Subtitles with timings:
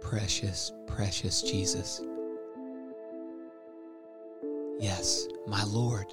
[0.00, 2.02] Precious, precious Jesus.
[4.78, 6.12] Yes, my Lord.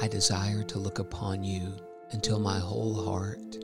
[0.00, 1.74] I desire to look upon you
[2.12, 3.63] until my whole heart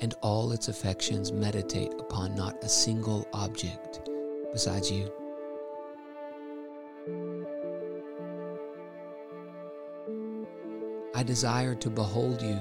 [0.00, 4.08] and all its affections meditate upon not a single object
[4.52, 5.12] besides you.
[11.14, 12.58] I desire to behold you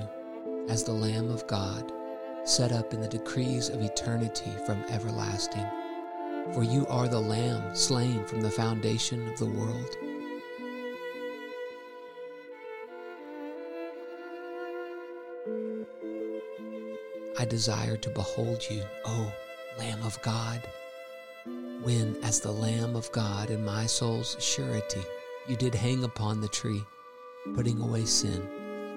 [0.70, 1.92] as the Lamb of God,
[2.44, 5.66] set up in the decrees of eternity from everlasting.
[6.54, 9.98] For you are the Lamb slain from the foundation of the world.
[17.40, 19.32] I desire to behold you, O
[19.78, 20.62] Lamb of God,
[21.84, 25.04] when, as the Lamb of God and my soul's surety,
[25.48, 26.84] you did hang upon the tree,
[27.54, 28.48] putting away sin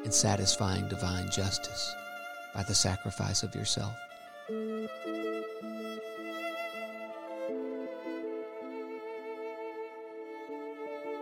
[0.04, 1.94] and satisfying divine justice
[2.54, 3.94] by the sacrifice of yourself.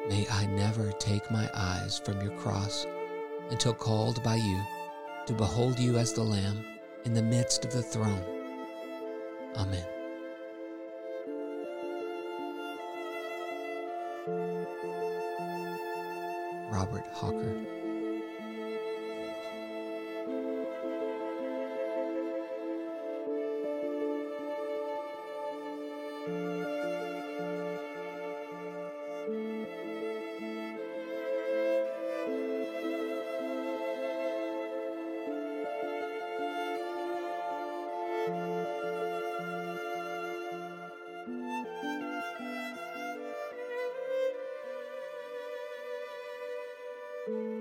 [0.08, 2.86] May I never take my eyes from your cross
[3.50, 4.62] until called by you
[5.28, 6.64] to behold you as the Lamb
[7.04, 8.24] in the midst of the throne.
[9.56, 9.84] Amen.
[16.72, 17.77] Robert Hawker.